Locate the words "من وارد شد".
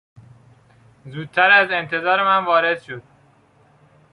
2.23-3.03